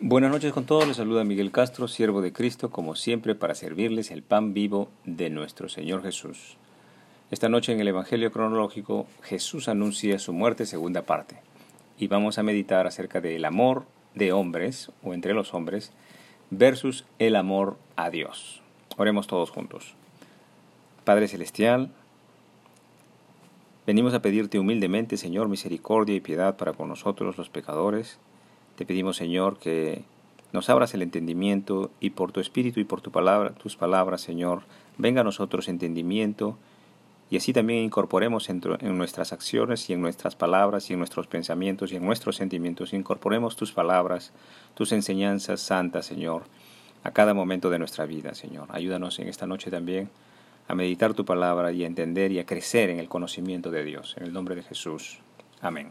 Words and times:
Buenas 0.00 0.30
noches 0.30 0.52
con 0.52 0.64
todos, 0.64 0.86
les 0.86 0.96
saluda 0.96 1.24
Miguel 1.24 1.50
Castro, 1.50 1.88
siervo 1.88 2.22
de 2.22 2.32
Cristo, 2.32 2.70
como 2.70 2.94
siempre, 2.94 3.34
para 3.34 3.56
servirles 3.56 4.12
el 4.12 4.22
pan 4.22 4.54
vivo 4.54 4.90
de 5.04 5.28
nuestro 5.28 5.68
Señor 5.68 6.04
Jesús. 6.04 6.56
Esta 7.32 7.48
noche 7.48 7.72
en 7.72 7.80
el 7.80 7.88
Evangelio 7.88 8.30
cronológico, 8.30 9.08
Jesús 9.24 9.66
anuncia 9.66 10.20
su 10.20 10.32
muerte 10.32 10.66
segunda 10.66 11.02
parte, 11.02 11.40
y 11.98 12.06
vamos 12.06 12.38
a 12.38 12.44
meditar 12.44 12.86
acerca 12.86 13.20
del 13.20 13.44
amor 13.44 13.86
de 14.14 14.30
hombres, 14.30 14.92
o 15.02 15.14
entre 15.14 15.34
los 15.34 15.52
hombres, 15.52 15.90
versus 16.50 17.04
el 17.18 17.34
amor 17.34 17.76
a 17.96 18.08
Dios. 18.10 18.62
Oremos 18.98 19.26
todos 19.26 19.50
juntos. 19.50 19.96
Padre 21.02 21.26
Celestial, 21.26 21.90
venimos 23.84 24.14
a 24.14 24.22
pedirte 24.22 24.60
humildemente, 24.60 25.16
Señor, 25.16 25.48
misericordia 25.48 26.14
y 26.14 26.20
piedad 26.20 26.56
para 26.56 26.72
con 26.72 26.88
nosotros 26.88 27.36
los 27.36 27.50
pecadores, 27.50 28.20
te 28.78 28.86
pedimos, 28.86 29.16
Señor, 29.16 29.58
que 29.58 30.04
nos 30.52 30.70
abras 30.70 30.94
el 30.94 31.02
entendimiento 31.02 31.90
y 31.98 32.10
por 32.10 32.30
tu 32.30 32.38
espíritu 32.38 32.78
y 32.78 32.84
por 32.84 33.00
tu 33.00 33.10
palabra, 33.10 33.50
tus 33.50 33.74
palabras, 33.74 34.20
Señor, 34.20 34.62
venga 34.98 35.22
a 35.22 35.24
nosotros 35.24 35.66
entendimiento 35.66 36.56
y 37.28 37.38
así 37.38 37.52
también 37.52 37.82
incorporemos 37.82 38.48
en, 38.50 38.62
en, 38.78 38.96
nuestras 38.96 39.32
acciones 39.32 39.90
y 39.90 39.94
en 39.94 40.00
nuestras 40.00 40.36
palabras 40.36 40.88
y 40.90 40.92
en 40.92 41.00
nuestros 41.00 41.26
pensamientos 41.26 41.90
y 41.90 41.96
en 41.96 42.06
nuestros 42.06 42.36
sentimientos, 42.36 42.92
incorporemos 42.92 43.56
tus 43.56 43.72
palabras, 43.72 44.32
tus 44.74 44.92
enseñanzas 44.92 45.60
santas, 45.60 46.06
Señor, 46.06 46.44
a 47.02 47.10
cada 47.10 47.34
momento 47.34 47.70
de 47.70 47.80
nuestra 47.80 48.06
vida, 48.06 48.32
Señor. 48.34 48.68
Ayúdanos 48.70 49.18
en 49.18 49.26
esta 49.26 49.48
noche 49.48 49.72
también 49.72 50.08
a 50.68 50.76
meditar 50.76 51.14
tu 51.14 51.24
palabra 51.24 51.72
y 51.72 51.82
a 51.82 51.88
entender 51.88 52.30
y 52.30 52.38
a 52.38 52.46
crecer 52.46 52.90
en 52.90 53.00
el 53.00 53.08
conocimiento 53.08 53.72
de 53.72 53.82
Dios. 53.82 54.14
En 54.18 54.22
el 54.22 54.32
nombre 54.32 54.54
de 54.54 54.62
Jesús. 54.62 55.18
Amén. 55.60 55.90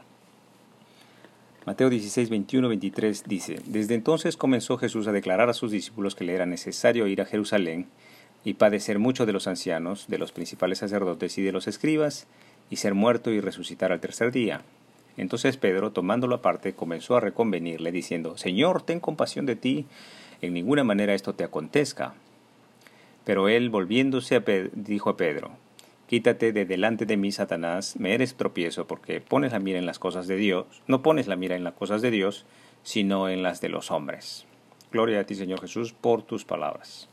Mateo 1.67 1.89
16, 1.89 2.30
21, 2.30 2.70
23 2.70 3.23
dice, 3.27 3.59
Desde 3.66 3.94
entonces 3.94 4.38
comenzó 4.38 4.77
Jesús 4.77 5.05
a 5.08 5.12
declarar 5.12 5.49
a 5.49 5.53
sus 5.53 5.70
discípulos 5.70 6.16
que 6.16 6.23
le 6.23 6.34
era 6.34 6.45
necesario 6.45 7.08
ir 7.08 7.20
a 7.20 7.25
Jerusalén 7.25 7.88
y 8.45 8.53
padecer 8.53 9.00
mucho 9.00 9.25
de 9.25 9.33
los 9.33 9.47
ancianos, 9.47 10.08
de 10.08 10.17
los 10.17 10.31
principales 10.31 10.77
sacerdotes 10.77 11.38
y 11.38 11.42
de 11.42 11.52
los 11.52 11.67
escribas, 11.67 12.25
y 12.69 12.77
ser 12.77 12.94
muerto 12.94 13.31
y 13.31 13.42
resucitar 13.42 13.92
al 13.92 14.00
tercer 14.00 14.31
día. 14.31 14.61
Entonces 15.17 15.58
Pedro, 15.58 15.92
tomándolo 15.92 16.36
aparte, 16.36 16.72
comenzó 16.72 17.17
a 17.17 17.19
reconvenirle, 17.19 17.92
diciendo, 17.92 18.38
Señor, 18.38 18.81
ten 18.83 19.02
compasión 19.02 19.45
de 19.45 19.58
ti, 19.58 19.88
en 20.42 20.53
ninguna 20.53 20.86
manera 20.86 21.16
esto 21.16 21.33
te 21.33 21.44
acontezca. 21.44 22.14
Pero 23.25 23.49
él, 23.49 23.70
volviéndose, 23.70 24.38
a 24.38 24.44
dijo 24.72 25.09
a 25.09 25.17
Pedro, 25.17 25.52
Quítate 26.08 26.53
de 26.53 26.66
delante 26.66 27.05
de 27.05 27.17
mí, 27.17 27.33
Satanás, 27.33 27.97
me 28.00 28.13
eres 28.13 28.36
tropiezo, 28.36 28.88
porque 28.88 29.19
pones 29.19 29.52
la 29.52 29.59
mira 29.59 29.77
en 29.77 29.86
las 29.86 30.00
cosas 30.00 30.25
de 30.25 30.38
Dios, 30.38 30.66
no 30.88 31.02
pones 31.02 31.27
la 31.27 31.36
mira 31.36 31.58
en 31.58 31.66
las 31.66 31.73
cosas 31.73 32.02
de 32.02 32.11
Dios, 32.11 32.45
sino 32.81 33.27
en 33.27 33.44
las 33.44 33.59
de 33.59 33.67
los 33.67 33.91
hombres. 33.91 34.45
Gloria 34.89 35.19
a 35.19 35.23
ti, 35.25 35.36
Señor 35.36 35.59
Jesús, 35.59 35.91
por 35.91 36.22
tus 36.22 36.45
palabras. 36.45 37.09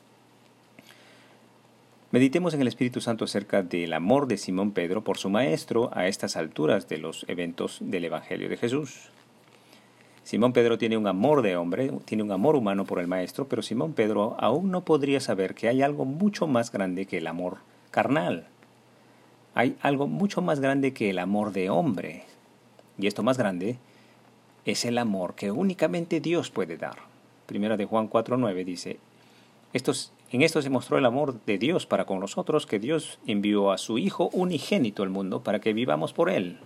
Meditemos 2.12 2.55
en 2.55 2.61
el 2.61 2.69
Espíritu 2.69 3.01
Santo 3.01 3.25
acerca 3.25 3.64
del 3.64 3.92
amor 3.92 4.28
de 4.28 4.36
Simón 4.36 4.70
Pedro 4.70 5.03
por 5.03 5.19
su 5.19 5.29
maestro 5.29 5.91
a 5.92 6.06
estas 6.06 6.36
alturas 6.36 6.89
de 6.89 6.98
los 6.98 7.25
eventos 7.29 7.79
del 7.81 8.05
Evangelio 8.05 8.48
de 8.48 8.56
Jesús. 8.56 9.08
Simón 10.23 10.53
Pedro 10.53 10.79
tiene 10.79 10.97
un 10.97 11.08
amor 11.08 11.42
de 11.42 11.56
hombre, 11.56 11.91
tiene 12.05 12.23
un 12.23 12.31
amor 12.31 12.55
humano 12.55 12.84
por 12.84 13.01
el 13.01 13.08
maestro, 13.08 13.48
pero 13.48 13.62
Simón 13.62 13.95
Pedro 13.95 14.36
aún 14.39 14.70
no 14.70 14.84
podría 14.84 15.19
saber 15.19 15.56
que 15.56 15.67
hay 15.67 15.83
algo 15.83 16.05
mucho 16.05 16.47
más 16.47 16.70
grande 16.70 17.06
que 17.06 17.19
el 17.19 17.27
amor 17.27 17.58
carnal 17.91 18.47
hay 19.55 19.77
algo 19.83 20.07
mucho 20.07 20.43
más 20.43 20.61
grande 20.61 20.93
que 20.93 21.11
el 21.11 21.19
amor 21.19 21.53
de 21.53 21.71
hombre. 21.71 22.25
Y 22.99 23.07
esto 23.07 23.23
más 23.23 23.39
grande 23.39 23.79
es 24.65 24.85
el 24.85 24.99
amor 24.99 25.35
que 25.35 25.51
únicamente 25.51 26.21
Dios 26.21 26.51
puede 26.51 26.77
dar. 26.77 26.97
Primera 27.47 27.77
de 27.77 27.85
Juan 27.85 28.11
4.9 28.11 28.65
dice, 28.65 28.99
Estos, 29.73 30.13
en 30.31 30.43
esto 30.43 30.63
se 30.63 30.71
mostró 30.71 30.99
el 30.99 31.05
amor 31.05 31.39
de 31.45 31.59
Dios 31.59 31.87
para 31.87 32.05
con 32.05 32.21
nosotros, 32.21 32.67
que 32.67 32.79
Dios 32.79 33.19
envió 33.27 33.71
a 33.71 33.79
su 33.79 33.99
Hijo 33.99 34.31
unigénito 34.33 35.03
al 35.03 35.11
mundo 35.11 35.43
para 35.43 35.61
que 35.61 35.73
vivamos 35.73 36.13
por 36.13 36.31
Él. 36.31 36.59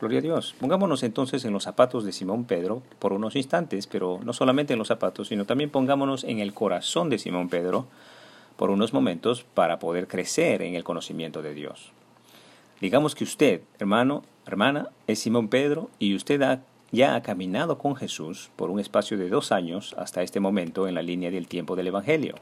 Gloria 0.00 0.20
a 0.20 0.22
Dios. 0.22 0.54
Pongámonos 0.58 1.02
entonces 1.02 1.44
en 1.44 1.52
los 1.52 1.64
zapatos 1.64 2.04
de 2.04 2.12
Simón 2.12 2.44
Pedro 2.44 2.82
por 2.98 3.12
unos 3.12 3.36
instantes, 3.36 3.86
pero 3.86 4.18
no 4.24 4.32
solamente 4.32 4.72
en 4.72 4.78
los 4.78 4.88
zapatos, 4.88 5.28
sino 5.28 5.44
también 5.44 5.68
pongámonos 5.68 6.24
en 6.24 6.38
el 6.38 6.54
corazón 6.54 7.10
de 7.10 7.18
Simón 7.18 7.50
Pedro, 7.50 7.86
por 8.60 8.70
unos 8.70 8.92
momentos 8.92 9.42
para 9.54 9.78
poder 9.78 10.06
crecer 10.06 10.60
en 10.60 10.74
el 10.74 10.84
conocimiento 10.84 11.40
de 11.40 11.54
Dios. 11.54 11.92
Digamos 12.78 13.14
que 13.14 13.24
usted, 13.24 13.62
hermano, 13.78 14.22
hermana, 14.44 14.90
es 15.06 15.20
Simón 15.20 15.48
Pedro 15.48 15.88
y 15.98 16.14
usted 16.14 16.58
ya 16.92 17.14
ha 17.14 17.22
caminado 17.22 17.78
con 17.78 17.96
Jesús 17.96 18.50
por 18.56 18.68
un 18.68 18.78
espacio 18.78 19.16
de 19.16 19.30
dos 19.30 19.50
años 19.50 19.94
hasta 19.96 20.22
este 20.22 20.40
momento 20.40 20.86
en 20.86 20.94
la 20.94 21.00
línea 21.00 21.30
del 21.30 21.48
tiempo 21.48 21.74
del 21.74 21.86
Evangelio. 21.86 22.34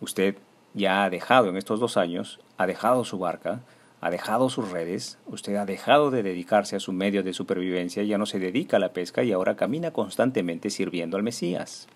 Usted 0.00 0.34
ya 0.74 1.04
ha 1.04 1.10
dejado 1.10 1.48
en 1.50 1.56
estos 1.56 1.78
dos 1.78 1.96
años, 1.96 2.40
ha 2.58 2.66
dejado 2.66 3.04
su 3.04 3.16
barca, 3.20 3.60
ha 4.00 4.10
dejado 4.10 4.50
sus 4.50 4.72
redes, 4.72 5.18
usted 5.28 5.54
ha 5.54 5.66
dejado 5.66 6.10
de 6.10 6.24
dedicarse 6.24 6.74
a 6.74 6.80
su 6.80 6.92
medio 6.92 7.22
de 7.22 7.32
supervivencia, 7.32 8.02
ya 8.02 8.18
no 8.18 8.26
se 8.26 8.40
dedica 8.40 8.78
a 8.78 8.80
la 8.80 8.92
pesca 8.92 9.22
y 9.22 9.30
ahora 9.30 9.54
camina 9.54 9.92
constantemente 9.92 10.68
sirviendo 10.68 11.16
al 11.16 11.22
Mesías. 11.22 11.86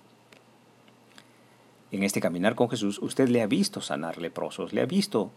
En 1.92 2.02
este 2.02 2.20
caminar 2.20 2.54
con 2.54 2.68
Jesús, 2.68 2.98
usted 3.00 3.28
le 3.28 3.42
ha 3.42 3.46
visto 3.46 3.80
sanar 3.80 4.18
leprosos, 4.18 4.72
le 4.72 4.80
ha 4.80 4.86
visto 4.86 5.30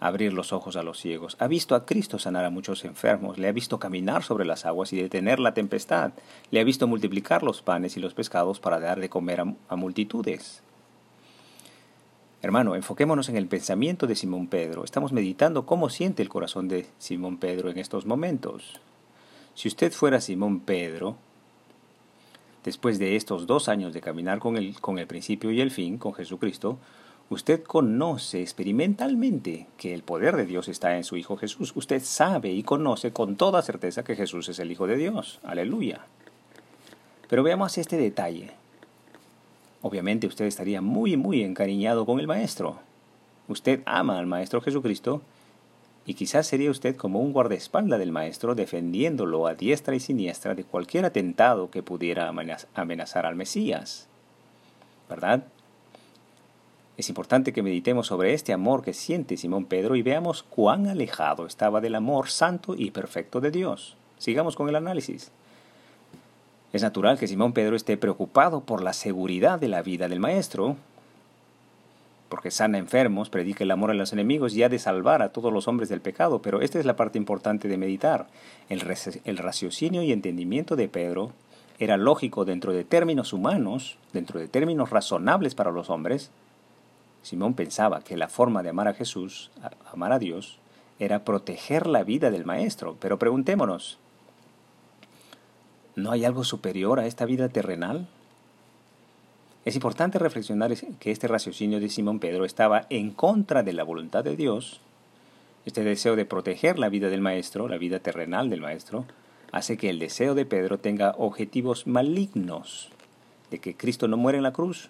abrir 0.00 0.32
los 0.32 0.52
ojos 0.52 0.76
a 0.76 0.82
los 0.82 0.98
ciegos, 0.98 1.36
ha 1.40 1.48
visto 1.48 1.74
a 1.74 1.84
Cristo 1.84 2.18
sanar 2.18 2.44
a 2.44 2.50
muchos 2.50 2.84
enfermos, 2.84 3.38
le 3.38 3.48
ha 3.48 3.52
visto 3.52 3.78
caminar 3.78 4.22
sobre 4.22 4.44
las 4.44 4.64
aguas 4.64 4.92
y 4.92 5.00
detener 5.00 5.40
la 5.40 5.54
tempestad, 5.54 6.12
le 6.50 6.60
ha 6.60 6.64
visto 6.64 6.86
multiplicar 6.86 7.42
los 7.42 7.62
panes 7.62 7.96
y 7.96 8.00
los 8.00 8.14
pescados 8.14 8.60
para 8.60 8.78
dar 8.78 9.00
de 9.00 9.08
comer 9.08 9.42
a, 9.68 9.76
multitudes. 9.76 10.62
Hermano, 12.40 12.76
enfoquémonos 12.76 13.28
en 13.28 13.36
el 13.36 13.48
pensamiento 13.48 14.06
de 14.06 14.14
Simón 14.14 14.46
Pedro. 14.46 14.84
Estamos 14.84 15.12
meditando 15.12 15.66
cómo 15.66 15.90
siente 15.90 16.22
el 16.22 16.28
corazón 16.28 16.68
de 16.68 16.86
Simón 16.98 17.38
Pedro 17.38 17.68
en 17.68 17.78
estos 17.78 18.06
momentos. 18.06 18.80
Si 19.54 19.66
usted 19.66 19.92
fuera 19.92 20.20
Simón 20.20 20.60
Pedro, 20.60 21.16
Después 22.64 22.98
de 22.98 23.16
estos 23.16 23.46
dos 23.46 23.68
años 23.68 23.92
de 23.92 24.00
caminar 24.00 24.38
con 24.38 24.56
el, 24.56 24.80
con 24.80 24.98
el 24.98 25.06
principio 25.06 25.50
y 25.50 25.60
el 25.60 25.70
fin, 25.70 25.98
con 25.98 26.14
Jesucristo, 26.14 26.78
usted 27.30 27.62
conoce 27.62 28.42
experimentalmente 28.42 29.66
que 29.76 29.94
el 29.94 30.02
poder 30.02 30.36
de 30.36 30.46
Dios 30.46 30.68
está 30.68 30.96
en 30.96 31.04
su 31.04 31.16
Hijo 31.16 31.36
Jesús. 31.36 31.72
Usted 31.76 32.02
sabe 32.02 32.50
y 32.50 32.62
conoce 32.62 33.12
con 33.12 33.36
toda 33.36 33.62
certeza 33.62 34.02
que 34.02 34.16
Jesús 34.16 34.48
es 34.48 34.58
el 34.58 34.72
Hijo 34.72 34.86
de 34.86 34.96
Dios. 34.96 35.40
Aleluya. 35.44 36.00
Pero 37.28 37.42
veamos 37.42 37.78
este 37.78 37.96
detalle. 37.96 38.50
Obviamente 39.82 40.26
usted 40.26 40.46
estaría 40.46 40.80
muy, 40.80 41.16
muy 41.16 41.42
encariñado 41.42 42.04
con 42.04 42.18
el 42.18 42.26
Maestro. 42.26 42.78
Usted 43.46 43.82
ama 43.86 44.18
al 44.18 44.26
Maestro 44.26 44.60
Jesucristo 44.60 45.22
y 46.08 46.14
quizás 46.14 46.46
sería 46.46 46.70
usted 46.70 46.96
como 46.96 47.20
un 47.20 47.34
guardaespaldas 47.34 47.98
del 47.98 48.12
maestro 48.12 48.54
defendiéndolo 48.54 49.46
a 49.46 49.54
diestra 49.54 49.94
y 49.94 50.00
siniestra 50.00 50.54
de 50.54 50.64
cualquier 50.64 51.04
atentado 51.04 51.70
que 51.70 51.82
pudiera 51.82 52.32
amenazar 52.74 53.26
al 53.26 53.36
Mesías. 53.36 54.08
¿Verdad? 55.10 55.44
Es 56.96 57.10
importante 57.10 57.52
que 57.52 57.62
meditemos 57.62 58.06
sobre 58.06 58.32
este 58.32 58.54
amor 58.54 58.82
que 58.82 58.94
siente 58.94 59.36
Simón 59.36 59.66
Pedro 59.66 59.96
y 59.96 60.02
veamos 60.02 60.42
cuán 60.42 60.86
alejado 60.86 61.44
estaba 61.44 61.82
del 61.82 61.94
amor 61.94 62.30
santo 62.30 62.74
y 62.74 62.90
perfecto 62.90 63.42
de 63.42 63.50
Dios. 63.50 63.94
Sigamos 64.16 64.56
con 64.56 64.70
el 64.70 64.76
análisis. 64.76 65.30
Es 66.72 66.80
natural 66.80 67.18
que 67.18 67.28
Simón 67.28 67.52
Pedro 67.52 67.76
esté 67.76 67.98
preocupado 67.98 68.62
por 68.62 68.82
la 68.82 68.94
seguridad 68.94 69.58
de 69.58 69.68
la 69.68 69.82
vida 69.82 70.08
del 70.08 70.20
Maestro, 70.20 70.76
porque 72.38 72.52
sana 72.52 72.78
enfermos, 72.78 73.30
predica 73.30 73.64
el 73.64 73.70
amor 73.72 73.90
a 73.90 73.94
los 73.94 74.12
enemigos 74.12 74.54
y 74.54 74.62
ha 74.62 74.68
de 74.68 74.78
salvar 74.78 75.22
a 75.22 75.32
todos 75.32 75.52
los 75.52 75.66
hombres 75.66 75.88
del 75.88 76.00
pecado. 76.00 76.40
Pero 76.40 76.60
esta 76.60 76.78
es 76.78 76.86
la 76.86 76.94
parte 76.94 77.18
importante 77.18 77.66
de 77.66 77.76
meditar. 77.76 78.28
El, 78.68 78.80
el 79.24 79.38
raciocinio 79.38 80.04
y 80.04 80.12
entendimiento 80.12 80.76
de 80.76 80.86
Pedro 80.86 81.32
era 81.80 81.96
lógico 81.96 82.44
dentro 82.44 82.72
de 82.72 82.84
términos 82.84 83.32
humanos, 83.32 83.98
dentro 84.12 84.38
de 84.38 84.46
términos 84.46 84.90
razonables 84.90 85.56
para 85.56 85.72
los 85.72 85.90
hombres. 85.90 86.30
Simón 87.22 87.54
pensaba 87.54 88.02
que 88.02 88.16
la 88.16 88.28
forma 88.28 88.62
de 88.62 88.68
amar 88.68 88.86
a 88.86 88.94
Jesús, 88.94 89.50
amar 89.92 90.12
a 90.12 90.20
Dios, 90.20 90.60
era 91.00 91.24
proteger 91.24 91.88
la 91.88 92.04
vida 92.04 92.30
del 92.30 92.44
Maestro. 92.44 92.96
Pero 93.00 93.18
preguntémonos, 93.18 93.98
¿no 95.96 96.12
hay 96.12 96.24
algo 96.24 96.44
superior 96.44 97.00
a 97.00 97.06
esta 97.06 97.24
vida 97.24 97.48
terrenal? 97.48 98.06
Es 99.68 99.74
importante 99.74 100.18
reflexionar 100.18 100.74
que 100.98 101.10
este 101.10 101.28
raciocinio 101.28 101.78
de 101.78 101.90
Simón 101.90 102.20
Pedro 102.20 102.46
estaba 102.46 102.86
en 102.88 103.10
contra 103.10 103.62
de 103.62 103.74
la 103.74 103.84
voluntad 103.84 104.24
de 104.24 104.34
Dios. 104.34 104.80
Este 105.66 105.84
deseo 105.84 106.16
de 106.16 106.24
proteger 106.24 106.78
la 106.78 106.88
vida 106.88 107.10
del 107.10 107.20
Maestro, 107.20 107.68
la 107.68 107.76
vida 107.76 107.98
terrenal 107.98 108.48
del 108.48 108.62
Maestro, 108.62 109.04
hace 109.52 109.76
que 109.76 109.90
el 109.90 109.98
deseo 109.98 110.34
de 110.34 110.46
Pedro 110.46 110.78
tenga 110.78 111.14
objetivos 111.18 111.86
malignos, 111.86 112.88
de 113.50 113.58
que 113.58 113.76
Cristo 113.76 114.08
no 114.08 114.16
muere 114.16 114.38
en 114.38 114.44
la 114.44 114.54
cruz, 114.54 114.88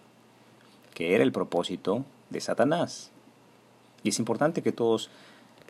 que 0.94 1.16
era 1.16 1.24
el 1.24 1.32
propósito 1.32 2.04
de 2.30 2.40
Satanás. 2.40 3.10
Y 4.04 4.10
es 4.10 4.20
importante 4.20 4.62
que 4.62 4.70
todos 4.70 5.10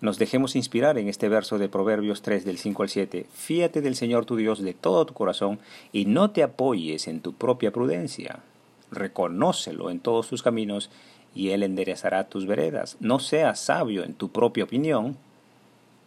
nos 0.02 0.19
dejemos 0.19 0.55
inspirar 0.55 0.99
en 0.99 1.08
este 1.08 1.31
verso 1.31 1.56
de 1.56 1.70
Proverbios 1.70 2.20
3 2.20 2.44
del 2.44 2.58
5 2.58 2.82
al 2.82 2.90
7. 2.90 3.26
Fíate 3.32 3.81
del 3.81 3.96
Señor 3.96 4.26
tu 4.26 4.37
Dios 4.37 4.60
de 4.60 4.75
todo 4.75 5.06
tu 5.06 5.14
corazón 5.14 5.60
y 5.93 6.05
no 6.05 6.31
te 6.31 6.43
apoyes 6.43 7.08
en 7.08 7.22
tu 7.22 7.32
propia 7.32 7.72
prudencia. 7.72 8.43
Reconócelo 8.90 9.90
en 9.90 10.00
todos 10.00 10.29
tus 10.29 10.43
caminos 10.43 10.90
y 11.35 11.50
Él 11.50 11.62
enderezará 11.62 12.29
tus 12.29 12.46
veredas. 12.46 12.96
No 13.00 13.19
seas 13.19 13.61
sabio 13.61 14.05
en 14.05 14.14
tu 14.14 14.31
propia 14.31 14.64
opinión. 14.64 15.17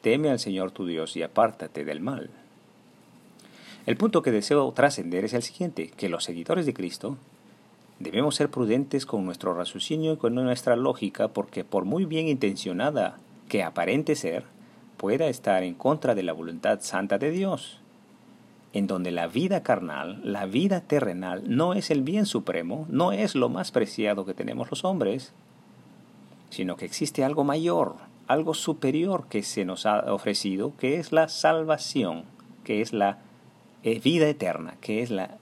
Teme 0.02 0.30
al 0.30 0.40
Señor 0.40 0.72
tu 0.72 0.86
Dios 0.86 1.16
y 1.16 1.24
apártate 1.24 1.86
del 1.86 2.02
mal. 2.02 2.30
El 3.86 3.98
punto 3.98 4.22
que 4.22 4.32
deseo 4.32 4.72
trascender 4.74 5.26
es 5.26 5.34
el 5.34 5.42
siguiente, 5.42 5.90
que 5.90 6.10
los 6.10 6.24
seguidores 6.24 6.66
de 6.66 6.74
Cristo 6.74 7.18
debemos 8.00 8.36
ser 8.36 8.50
prudentes 8.50 9.06
con 9.06 9.26
nuestro 9.26 9.54
raciocinio 9.54 10.14
y 10.14 10.18
con 10.18 10.36
nuestra 10.36 10.76
lógica 10.76 11.28
porque 11.30 11.64
por 11.64 11.86
muy 11.86 12.06
bien 12.06 12.28
intencionada 12.28 13.18
que 13.48 13.64
aparente 13.64 14.16
ser, 14.16 14.46
pueda 14.98 15.28
estar 15.28 15.64
en 15.64 15.74
contra 15.74 16.16
de 16.16 16.24
la 16.24 16.34
voluntad 16.34 16.80
santa 16.82 17.18
de 17.18 17.32
Dios, 17.32 17.81
en 18.74 18.88
donde 18.88 19.12
la 19.12 19.28
vida 19.28 19.64
carnal, 19.64 20.22
la 20.24 20.46
vida 20.46 20.82
terrenal, 20.82 21.44
no 21.46 21.74
es 21.74 21.92
el 21.92 22.02
bien 22.02 22.26
supremo, 22.26 22.86
no 22.90 23.12
es 23.12 23.36
lo 23.36 23.50
más 23.50 23.72
preciado 23.72 24.26
que 24.26 24.34
tenemos 24.34 24.70
los 24.70 24.86
hombres, 24.86 25.34
sino 26.50 26.78
que 26.78 26.86
existe 26.86 27.24
algo 27.24 27.44
mayor, 27.44 27.96
algo 28.28 28.54
superior 28.54 29.28
que 29.28 29.44
se 29.44 29.66
nos 29.66 29.86
ha 29.86 30.14
ofrecido, 30.14 30.74
que 30.78 31.00
es 31.00 31.12
la 31.12 31.28
salvación, 31.28 32.24
que 32.64 32.82
es 32.82 32.94
la 32.94 33.20
eh, 33.84 34.00
vida 34.00 34.28
eterna, 34.30 34.76
que 34.80 35.02
es, 35.02 35.10
la, 35.10 35.38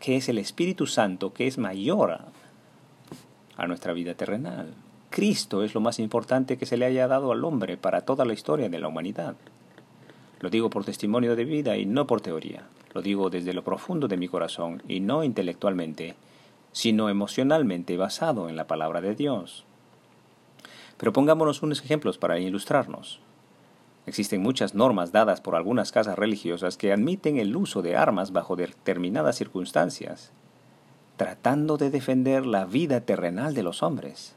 que 0.00 0.16
es 0.16 0.28
el 0.28 0.38
Espíritu 0.38 0.86
Santo, 0.86 1.32
que 1.32 1.46
es 1.46 1.58
mayor 1.58 2.18
a 3.56 3.66
nuestra 3.66 3.92
vida 3.92 4.14
terrenal. 4.14 4.74
Cristo 5.10 5.62
es 5.62 5.74
lo 5.74 5.80
más 5.80 5.98
importante 5.98 6.56
que 6.56 6.66
se 6.66 6.76
le 6.76 6.86
haya 6.86 7.06
dado 7.06 7.30
al 7.32 7.44
hombre 7.44 7.76
para 7.76 8.00
toda 8.00 8.24
la 8.24 8.32
historia 8.32 8.68
de 8.68 8.80
la 8.80 8.88
humanidad. 8.88 9.36
Lo 10.42 10.50
digo 10.50 10.70
por 10.70 10.84
testimonio 10.84 11.36
de 11.36 11.44
vida 11.44 11.76
y 11.76 11.86
no 11.86 12.08
por 12.08 12.20
teoría. 12.20 12.64
Lo 12.92 13.00
digo 13.00 13.30
desde 13.30 13.54
lo 13.54 13.62
profundo 13.62 14.08
de 14.08 14.16
mi 14.16 14.26
corazón 14.26 14.82
y 14.88 14.98
no 14.98 15.22
intelectualmente, 15.22 16.16
sino 16.72 17.08
emocionalmente 17.08 17.96
basado 17.96 18.48
en 18.48 18.56
la 18.56 18.66
palabra 18.66 19.00
de 19.00 19.14
Dios. 19.14 19.64
Pero 20.96 21.12
pongámonos 21.12 21.62
unos 21.62 21.80
ejemplos 21.84 22.18
para 22.18 22.40
ilustrarnos. 22.40 23.20
Existen 24.04 24.42
muchas 24.42 24.74
normas 24.74 25.12
dadas 25.12 25.40
por 25.40 25.54
algunas 25.54 25.92
casas 25.92 26.18
religiosas 26.18 26.76
que 26.76 26.92
admiten 26.92 27.38
el 27.38 27.54
uso 27.54 27.80
de 27.80 27.94
armas 27.94 28.32
bajo 28.32 28.56
determinadas 28.56 29.36
circunstancias, 29.36 30.32
tratando 31.16 31.76
de 31.76 31.90
defender 31.90 32.46
la 32.46 32.64
vida 32.64 33.02
terrenal 33.02 33.54
de 33.54 33.62
los 33.62 33.84
hombres. 33.84 34.34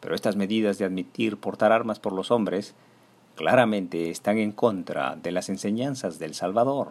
Pero 0.00 0.16
estas 0.16 0.34
medidas 0.34 0.78
de 0.78 0.84
admitir 0.84 1.36
portar 1.36 1.70
armas 1.70 2.00
por 2.00 2.12
los 2.12 2.32
hombres 2.32 2.74
claramente 3.34 4.10
están 4.10 4.38
en 4.38 4.52
contra 4.52 5.16
de 5.16 5.32
las 5.32 5.48
enseñanzas 5.48 6.18
del 6.18 6.34
Salvador. 6.34 6.88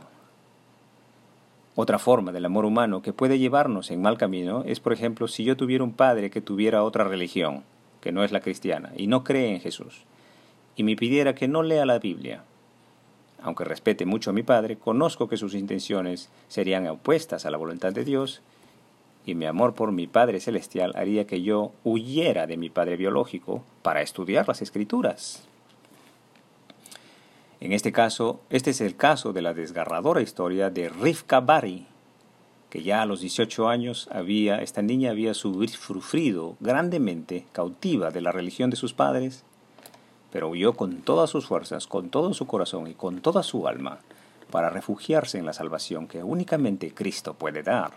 Otra 1.76 2.00
forma 2.00 2.32
del 2.32 2.46
amor 2.46 2.66
humano 2.66 3.02
que 3.02 3.14
puede 3.14 3.40
llevarnos 3.40 3.92
en 3.92 4.02
mal 4.02 4.18
camino 4.18 4.64
es, 4.66 4.80
por 4.80 4.94
ejemplo, 4.94 5.28
si 5.28 5.44
yo 5.44 5.56
tuviera 5.56 5.84
un 5.84 5.94
padre 5.94 6.30
que 6.30 6.42
tuviera 6.42 6.84
otra 6.84 7.06
religión, 7.06 7.64
que 8.02 8.12
no 8.12 8.24
es 8.24 8.32
la 8.32 8.42
cristiana, 8.42 8.92
y 8.98 9.08
no 9.08 9.24
cree 9.24 9.54
en 9.54 9.62
Jesús, 9.62 10.04
y 10.76 10.84
me 10.84 10.96
pidiera 10.96 11.34
que 11.36 11.48
no 11.48 11.64
lea 11.64 11.86
la 11.86 12.00
Biblia. 12.00 12.44
Aunque 13.42 13.64
respete 13.64 14.06
mucho 14.06 14.32
a 14.32 14.34
mi 14.34 14.44
padre, 14.44 14.78
conozco 14.78 15.30
que 15.30 15.38
sus 15.38 15.56
intenciones 15.56 16.30
serían 16.48 16.88
opuestas 16.88 17.46
a 17.46 17.52
la 17.52 17.58
voluntad 17.58 17.94
de 17.94 18.04
Dios 18.04 18.42
y 19.26 19.36
mi 19.36 19.46
amor 19.46 19.74
por 19.74 19.92
mi 19.92 20.08
Padre 20.08 20.40
Celestial 20.40 20.94
haría 20.96 21.28
que 21.28 21.42
yo 21.42 21.72
huyera 21.84 22.48
de 22.48 22.58
mi 22.58 22.70
Padre 22.70 22.98
biológico 22.98 23.64
para 23.84 24.02
estudiar 24.02 24.48
las 24.48 24.62
Escrituras. 24.62 25.48
En 27.62 27.74
este 27.74 27.92
caso, 27.92 28.42
este 28.50 28.72
es 28.72 28.82
el 28.82 28.96
caso 28.96 29.34
de 29.34 29.44
la 29.44 29.54
desgarradora 29.54 30.24
historia 30.24 30.72
de 30.72 30.90
Rivka 30.90 31.42
Bari, 31.42 31.86
que 32.72 32.82
ya 32.82 33.04
a 33.04 33.06
los 33.06 33.22
18 33.22 33.70
años 33.70 34.10
había, 34.12 34.64
esta 34.64 34.82
niña 34.82 35.12
había 35.12 35.36
sufrido 35.36 36.58
grandemente 36.60 37.46
cautiva 37.52 38.10
de 38.10 38.22
la 38.22 38.32
religión 38.32 38.72
de 38.72 38.78
sus 38.78 38.96
padres, 38.96 39.44
pero 40.32 40.50
huyó 40.50 40.74
con 40.74 41.04
todas 41.04 41.30
sus 41.30 41.46
fuerzas, 41.46 41.86
con 41.86 42.10
todo 42.10 42.34
su 42.34 42.48
corazón 42.48 42.88
y 42.88 42.96
con 42.96 43.22
toda 43.22 43.44
su 43.44 43.68
alma 43.68 44.00
para 44.50 44.72
refugiarse 44.72 45.38
en 45.38 45.46
la 45.46 45.54
salvación 45.54 46.08
que 46.08 46.24
únicamente 46.24 46.96
Cristo 46.96 47.36
puede 47.36 47.62
dar. 47.62 47.92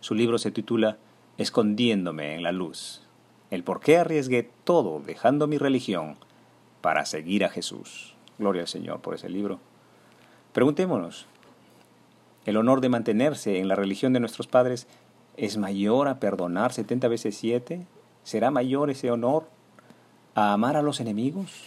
Su 0.00 0.16
libro 0.16 0.36
se 0.36 0.50
titula 0.50 0.98
Escondiéndome 1.38 2.34
en 2.34 2.42
la 2.42 2.50
luz. 2.50 3.02
El 3.52 3.62
por 3.62 3.78
qué 3.78 3.98
arriesgué 3.98 4.50
todo 4.64 4.98
dejando 4.98 5.46
mi 5.46 5.58
religión 5.58 6.16
para 6.80 7.06
seguir 7.06 7.44
a 7.44 7.50
Jesús. 7.50 8.13
Gloria 8.38 8.62
al 8.62 8.68
Señor 8.68 9.00
por 9.00 9.14
ese 9.14 9.28
libro. 9.28 9.58
Preguntémonos, 10.52 11.26
¿el 12.46 12.56
honor 12.56 12.80
de 12.80 12.88
mantenerse 12.88 13.58
en 13.58 13.68
la 13.68 13.76
religión 13.76 14.12
de 14.12 14.20
nuestros 14.20 14.46
padres 14.46 14.86
es 15.36 15.56
mayor 15.56 16.08
a 16.08 16.20
perdonar 16.20 16.72
setenta 16.72 17.08
veces 17.08 17.36
siete? 17.36 17.86
¿Será 18.22 18.50
mayor 18.50 18.90
ese 18.90 19.10
honor 19.10 19.46
a 20.34 20.52
amar 20.52 20.76
a 20.76 20.82
los 20.82 21.00
enemigos 21.00 21.64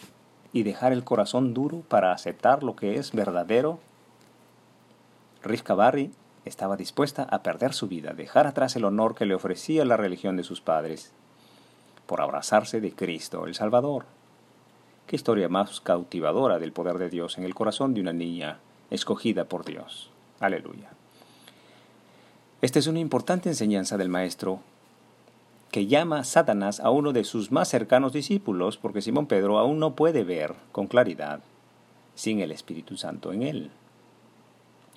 y 0.53 0.63
dejar 0.63 0.91
el 0.91 1.03
corazón 1.03 1.53
duro 1.53 1.81
para 1.87 2.11
aceptar 2.11 2.63
lo 2.63 2.75
que 2.75 2.95
es 2.95 3.11
verdadero? 3.11 3.79
Rivka 5.43 5.75
Barry 5.75 6.11
estaba 6.45 6.77
dispuesta 6.77 7.23
a 7.23 7.43
perder 7.43 7.73
su 7.73 7.87
vida, 7.87 8.13
dejar 8.13 8.47
atrás 8.47 8.75
el 8.75 8.85
honor 8.85 9.15
que 9.15 9.25
le 9.25 9.35
ofrecía 9.35 9.85
la 9.85 9.97
religión 9.97 10.35
de 10.37 10.43
sus 10.43 10.61
padres, 10.61 11.11
por 12.05 12.21
abrazarse 12.21 12.81
de 12.81 12.93
Cristo, 12.93 13.45
el 13.45 13.55
Salvador. 13.55 14.05
Qué 15.07 15.15
historia 15.15 15.47
más 15.47 15.79
cautivadora 15.79 16.59
del 16.59 16.73
poder 16.73 16.97
de 16.97 17.09
Dios 17.09 17.37
en 17.37 17.45
el 17.45 17.55
corazón 17.55 17.93
de 17.93 18.01
una 18.01 18.11
niña 18.11 18.59
escogida 18.89 19.45
por 19.45 19.63
Dios. 19.63 20.09
Aleluya. 20.41 20.89
Esta 22.61 22.79
es 22.79 22.87
una 22.87 22.99
importante 22.99 23.47
enseñanza 23.47 23.97
del 23.97 24.09
Maestro 24.09 24.59
que 25.71 25.87
llama 25.87 26.25
Satanás 26.25 26.81
a 26.81 26.89
uno 26.89 27.13
de 27.13 27.23
sus 27.23 27.53
más 27.53 27.69
cercanos 27.69 28.11
discípulos, 28.11 28.75
porque 28.75 29.01
Simón 29.01 29.27
Pedro 29.27 29.59
aún 29.59 29.79
no 29.79 29.95
puede 29.95 30.25
ver 30.25 30.55
con 30.73 30.87
claridad 30.87 31.39
sin 32.13 32.41
el 32.41 32.51
Espíritu 32.51 32.97
Santo 32.97 33.31
en 33.31 33.43
él. 33.43 33.71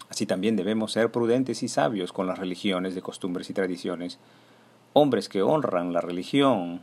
Así 0.08 0.26
también 0.26 0.56
debemos 0.56 0.90
ser 0.90 1.12
prudentes 1.12 1.62
y 1.62 1.68
sabios 1.68 2.12
con 2.12 2.26
las 2.26 2.40
religiones 2.40 2.96
de 2.96 3.02
costumbres 3.02 3.48
y 3.48 3.52
tradiciones, 3.52 4.18
hombres 4.92 5.28
que 5.28 5.42
honran 5.42 5.92
la 5.92 6.00
religión 6.00 6.80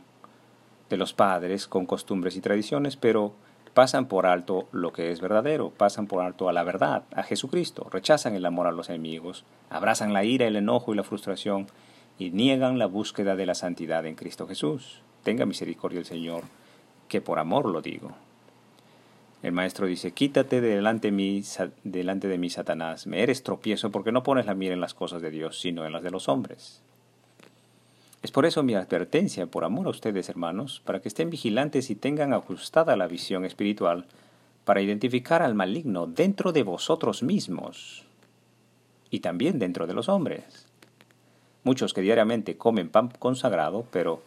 de 0.90 0.96
los 0.96 1.12
padres 1.12 1.66
con 1.66 1.86
costumbres 1.86 2.36
y 2.36 2.40
tradiciones, 2.40 2.96
pero 2.96 3.32
pasan 3.74 4.06
por 4.06 4.26
alto 4.26 4.68
lo 4.72 4.92
que 4.92 5.12
es 5.12 5.20
verdadero, 5.20 5.70
pasan 5.70 6.06
por 6.06 6.24
alto 6.24 6.48
a 6.48 6.52
la 6.52 6.64
verdad, 6.64 7.04
a 7.14 7.22
Jesucristo, 7.22 7.86
rechazan 7.90 8.34
el 8.34 8.46
amor 8.46 8.66
a 8.66 8.72
los 8.72 8.88
enemigos, 8.88 9.44
abrazan 9.70 10.12
la 10.12 10.24
ira, 10.24 10.46
el 10.46 10.56
enojo 10.56 10.92
y 10.92 10.96
la 10.96 11.04
frustración 11.04 11.66
y 12.18 12.30
niegan 12.30 12.78
la 12.78 12.86
búsqueda 12.86 13.36
de 13.36 13.46
la 13.46 13.54
santidad 13.54 14.04
en 14.06 14.16
Cristo 14.16 14.48
Jesús. 14.48 15.02
Tenga 15.22 15.46
misericordia 15.46 16.00
el 16.00 16.06
Señor, 16.06 16.44
que 17.08 17.20
por 17.20 17.38
amor 17.38 17.66
lo 17.66 17.80
digo. 17.80 18.12
El 19.42 19.52
maestro 19.52 19.86
dice, 19.86 20.10
quítate 20.10 20.60
delante, 20.60 21.12
delante 21.84 22.26
de 22.26 22.38
mí, 22.38 22.50
Satanás, 22.50 23.06
me 23.06 23.22
eres 23.22 23.44
tropiezo 23.44 23.92
porque 23.92 24.10
no 24.10 24.24
pones 24.24 24.46
la 24.46 24.54
mira 24.54 24.74
en 24.74 24.80
las 24.80 24.94
cosas 24.94 25.22
de 25.22 25.30
Dios, 25.30 25.60
sino 25.60 25.86
en 25.86 25.92
las 25.92 26.02
de 26.02 26.10
los 26.10 26.28
hombres. 26.28 26.82
Es 28.28 28.32
por 28.32 28.44
eso 28.44 28.62
mi 28.62 28.74
advertencia, 28.74 29.46
por 29.46 29.64
amor 29.64 29.86
a 29.86 29.90
ustedes, 29.90 30.28
hermanos, 30.28 30.82
para 30.84 31.00
que 31.00 31.08
estén 31.08 31.30
vigilantes 31.30 31.88
y 31.88 31.94
tengan 31.94 32.34
ajustada 32.34 32.94
la 32.94 33.06
visión 33.06 33.46
espiritual 33.46 34.04
para 34.66 34.82
identificar 34.82 35.40
al 35.40 35.54
maligno 35.54 36.06
dentro 36.06 36.52
de 36.52 36.62
vosotros 36.62 37.22
mismos 37.22 38.04
y 39.08 39.20
también 39.20 39.58
dentro 39.58 39.86
de 39.86 39.94
los 39.94 40.10
hombres. 40.10 40.66
Muchos 41.64 41.94
que 41.94 42.02
diariamente 42.02 42.58
comen 42.58 42.90
pan 42.90 43.08
consagrado, 43.18 43.86
pero 43.90 44.22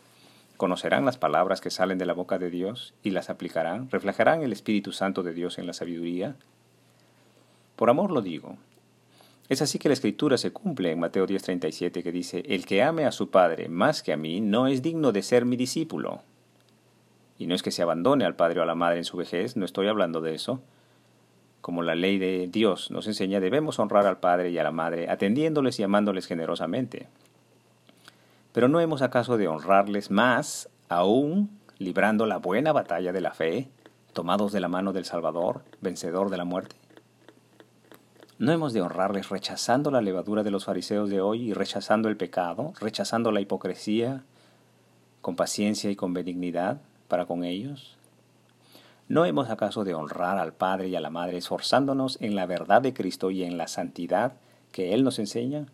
conocerán 0.58 1.06
las 1.06 1.20
palabras 1.20 1.62
que 1.62 1.70
salen 1.70 2.00
de 2.00 2.08
la 2.08 2.14
boca 2.14 2.40
de 2.40 2.50
Dios 2.50 2.96
y 3.04 3.12
las 3.12 3.30
aplicarán, 3.30 3.92
reflejarán 3.92 4.42
el 4.42 4.52
Espíritu 4.52 4.94
Santo 4.94 5.22
de 5.22 5.34
Dios 5.34 5.60
en 5.60 5.68
la 5.68 5.74
sabiduría. 5.74 6.38
Por 7.76 7.92
amor 7.92 8.10
lo 8.10 8.24
digo. 8.24 8.58
Es 9.52 9.62
así 9.62 9.80
que 9.80 9.90
la 9.90 9.94
escritura 9.96 10.38
se 10.38 10.54
cumple 10.54 10.92
en 10.92 11.00
Mateo 11.02 11.28
10:37 11.28 12.04
que 12.04 12.14
dice, 12.14 12.42
El 12.48 12.66
que 12.66 12.84
ame 12.84 13.04
a 13.04 13.12
su 13.12 13.32
Padre 13.32 13.68
más 13.68 14.02
que 14.02 14.14
a 14.14 14.16
mí 14.16 14.40
no 14.40 14.66
es 14.68 14.82
digno 14.82 15.12
de 15.12 15.22
ser 15.22 15.44
mi 15.44 15.58
discípulo. 15.58 16.22
Y 17.38 17.48
no 17.48 17.56
es 17.56 17.62
que 17.62 17.72
se 17.72 17.82
abandone 17.82 18.24
al 18.24 18.38
Padre 18.38 18.62
o 18.62 18.64
a 18.64 18.66
la 18.66 18.76
Madre 18.76 19.00
en 19.00 19.04
su 19.04 19.18
vejez, 19.18 19.58
no 19.58 19.66
estoy 19.66 19.90
hablando 19.90 20.22
de 20.22 20.36
eso. 20.36 20.62
Como 21.60 21.84
la 21.84 21.96
ley 21.96 22.18
de 22.18 22.48
Dios 22.50 22.92
nos 22.92 23.08
enseña, 23.08 23.42
debemos 23.42 23.78
honrar 23.78 24.08
al 24.08 24.22
Padre 24.22 24.52
y 24.52 24.58
a 24.58 24.64
la 24.64 24.72
Madre, 24.72 25.10
atendiéndoles 25.10 25.78
y 25.82 25.84
amándoles 25.84 26.28
generosamente. 26.28 27.10
Pero 28.54 28.70
no 28.70 28.80
hemos 28.80 29.02
acaso 29.02 29.36
de 29.36 29.50
honrarles 29.50 30.12
más, 30.12 30.70
aún 30.88 31.50
librando 31.78 32.26
la 32.26 32.38
buena 32.38 32.72
batalla 32.72 33.12
de 33.12 33.20
la 33.20 33.34
fe, 33.34 33.68
tomados 34.14 34.54
de 34.54 34.62
la 34.62 34.70
mano 34.70 34.94
del 34.94 35.04
Salvador, 35.04 35.62
vencedor 35.82 36.30
de 36.30 36.38
la 36.38 36.46
muerte. 36.46 36.81
¿No 38.42 38.52
hemos 38.52 38.74
de 38.74 38.82
honrarles 38.82 39.30
rechazando 39.30 39.92
la 39.92 40.02
levadura 40.02 40.42
de 40.42 40.50
los 40.50 40.66
fariseos 40.66 41.12
de 41.12 41.22
hoy 41.22 41.44
y 41.44 41.54
rechazando 41.54 42.10
el 42.10 42.18
pecado, 42.18 42.74
rechazando 42.80 43.32
la 43.32 43.40
hipocresía, 43.40 44.24
con 45.22 45.36
paciencia 45.36 45.92
y 45.92 45.96
con 45.96 46.16
benignidad 46.16 46.82
para 47.08 47.28
con 47.28 47.44
ellos? 47.44 47.98
¿No 49.08 49.26
hemos 49.26 49.52
acaso 49.52 49.84
de 49.84 49.94
honrar 49.94 50.40
al 50.40 50.54
Padre 50.54 50.88
y 50.88 50.96
a 50.96 51.02
la 51.02 51.12
Madre 51.12 51.38
esforzándonos 51.38 52.20
en 52.20 52.34
la 52.34 52.48
verdad 52.48 52.82
de 52.82 52.96
Cristo 52.96 53.30
y 53.30 53.44
en 53.44 53.60
la 53.60 53.68
santidad 53.68 54.34
que 54.72 54.96
Él 54.96 55.04
nos 55.04 55.20
enseña? 55.20 55.68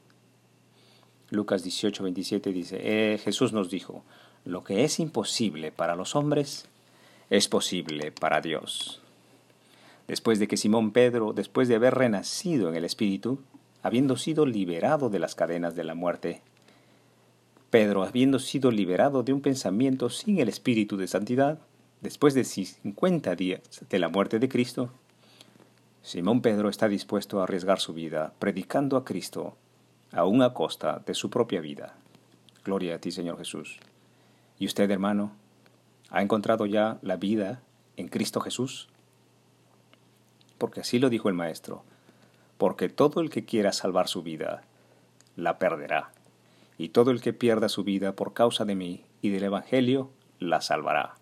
Lucas 1.29 1.63
18, 1.63 2.03
27 2.03 2.51
dice, 2.51 2.79
eh, 2.81 3.17
Jesús 3.17 3.53
nos 3.53 3.69
dijo, 3.69 4.03
lo 4.43 4.65
que 4.65 4.83
es 4.83 4.99
imposible 4.99 5.71
para 5.71 5.95
los 5.95 6.17
hombres 6.17 6.67
es 7.29 7.47
posible 7.47 8.11
para 8.11 8.41
Dios. 8.41 9.01
Después 10.07 10.39
de 10.39 10.47
que 10.47 10.57
Simón 10.57 10.91
Pedro, 10.91 11.33
después 11.33 11.67
de 11.67 11.75
haber 11.75 11.95
renacido 11.95 12.69
en 12.69 12.75
el 12.75 12.85
Espíritu, 12.85 13.39
habiendo 13.83 14.17
sido 14.17 14.45
liberado 14.45 15.09
de 15.09 15.19
las 15.19 15.35
cadenas 15.35 15.75
de 15.75 15.83
la 15.83 15.95
muerte, 15.95 16.41
Pedro, 17.69 18.03
habiendo 18.03 18.39
sido 18.39 18.71
liberado 18.71 19.23
de 19.23 19.33
un 19.33 19.41
pensamiento 19.41 20.09
sin 20.09 20.39
el 20.39 20.47
Espíritu 20.47 20.95
de 20.95 21.07
santidad, 21.07 21.59
Después 22.01 22.35
de 22.35 22.43
50 22.43 23.35
días 23.35 23.61
de 23.89 23.97
la 23.97 24.07
muerte 24.07 24.37
de 24.37 24.47
Cristo, 24.47 24.91
Simón 26.03 26.41
Pedro 26.41 26.69
está 26.69 26.87
dispuesto 26.87 27.39
a 27.39 27.43
arriesgar 27.43 27.79
su 27.79 27.93
vida 27.93 28.33
predicando 28.37 28.97
a 28.97 29.03
Cristo, 29.03 29.57
aún 30.11 30.43
a 30.43 30.53
costa 30.53 31.01
de 31.05 31.15
su 31.15 31.31
propia 31.31 31.59
vida. 31.59 31.95
Gloria 32.63 32.95
a 32.95 32.99
ti, 32.99 33.11
Señor 33.11 33.39
Jesús. 33.39 33.79
¿Y 34.59 34.67
usted, 34.67 34.91
hermano, 34.91 35.31
ha 36.11 36.21
encontrado 36.21 36.67
ya 36.67 36.99
la 37.01 37.17
vida 37.17 37.63
en 37.95 38.09
Cristo 38.09 38.41
Jesús? 38.41 38.89
Porque 40.57 40.81
así 40.81 40.99
lo 40.99 41.09
dijo 41.09 41.29
el 41.29 41.35
Maestro, 41.35 41.83
porque 42.57 42.89
todo 42.89 43.21
el 43.21 43.29
que 43.29 43.45
quiera 43.45 43.71
salvar 43.71 44.07
su 44.07 44.23
vida, 44.23 44.63
la 45.35 45.59
perderá, 45.59 46.11
y 46.77 46.89
todo 46.89 47.11
el 47.11 47.21
que 47.21 47.33
pierda 47.33 47.69
su 47.69 47.83
vida 47.83 48.13
por 48.13 48.33
causa 48.33 48.65
de 48.65 48.75
mí 48.75 49.03
y 49.21 49.29
del 49.29 49.43
Evangelio, 49.43 50.09
la 50.39 50.61
salvará. 50.61 51.15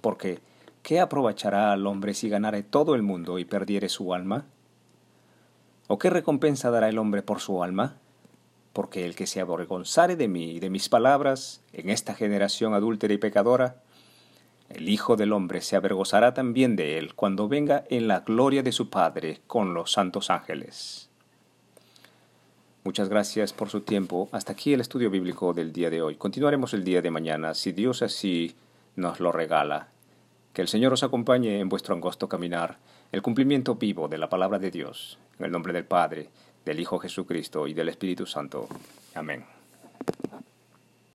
Porque, 0.00 0.40
¿qué 0.82 1.00
aprovechará 1.00 1.72
al 1.72 1.86
hombre 1.86 2.14
si 2.14 2.28
ganare 2.28 2.62
todo 2.62 2.94
el 2.94 3.02
mundo 3.02 3.38
y 3.38 3.44
perdiere 3.44 3.88
su 3.88 4.14
alma? 4.14 4.46
¿O 5.86 5.98
qué 5.98 6.10
recompensa 6.10 6.70
dará 6.70 6.88
el 6.88 6.98
hombre 6.98 7.22
por 7.22 7.40
su 7.40 7.62
alma? 7.62 7.96
Porque 8.72 9.04
el 9.04 9.14
que 9.14 9.26
se 9.26 9.40
avergonzare 9.40 10.16
de 10.16 10.28
mí 10.28 10.52
y 10.52 10.60
de 10.60 10.70
mis 10.70 10.88
palabras 10.88 11.62
en 11.72 11.90
esta 11.90 12.14
generación 12.14 12.74
adúltera 12.74 13.14
y 13.14 13.18
pecadora, 13.18 13.82
el 14.74 14.88
Hijo 14.88 15.16
del 15.16 15.32
Hombre 15.32 15.60
se 15.60 15.76
avergonzará 15.76 16.34
también 16.34 16.76
de 16.76 16.98
él 16.98 17.14
cuando 17.14 17.48
venga 17.48 17.84
en 17.90 18.08
la 18.08 18.20
gloria 18.20 18.62
de 18.62 18.72
su 18.72 18.90
Padre 18.90 19.40
con 19.46 19.72
los 19.72 19.92
santos 19.92 20.30
ángeles. 20.30 21.10
Muchas 22.82 23.08
gracias 23.08 23.52
por 23.52 23.70
su 23.70 23.80
tiempo. 23.80 24.28
Hasta 24.32 24.52
aquí 24.52 24.74
el 24.74 24.80
estudio 24.80 25.10
bíblico 25.10 25.54
del 25.54 25.72
día 25.72 25.90
de 25.90 26.02
hoy. 26.02 26.16
Continuaremos 26.16 26.74
el 26.74 26.84
día 26.84 27.00
de 27.00 27.10
mañana, 27.10 27.54
si 27.54 27.72
Dios 27.72 28.02
así 28.02 28.56
nos 28.96 29.20
lo 29.20 29.32
regala. 29.32 29.88
Que 30.52 30.62
el 30.62 30.68
Señor 30.68 30.92
os 30.92 31.02
acompañe 31.02 31.60
en 31.60 31.68
vuestro 31.68 31.94
angosto 31.94 32.28
caminar, 32.28 32.78
el 33.10 33.22
cumplimiento 33.22 33.76
vivo 33.76 34.08
de 34.08 34.18
la 34.18 34.28
palabra 34.28 34.58
de 34.58 34.70
Dios, 34.70 35.18
en 35.38 35.46
el 35.46 35.52
nombre 35.52 35.72
del 35.72 35.84
Padre, 35.84 36.28
del 36.64 36.78
Hijo 36.78 36.98
Jesucristo 36.98 37.66
y 37.66 37.74
del 37.74 37.88
Espíritu 37.88 38.26
Santo. 38.26 38.68
Amén. 39.14 39.44